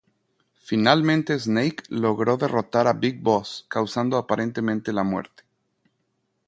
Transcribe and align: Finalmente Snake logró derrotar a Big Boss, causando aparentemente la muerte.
Finalmente 0.63 1.37
Snake 1.37 1.83
logró 1.89 2.35
derrotar 2.35 2.87
a 2.87 2.93
Big 2.93 3.19
Boss, 3.21 3.65
causando 3.69 4.17
aparentemente 4.17 4.91
la 4.93 5.03
muerte. 5.03 5.43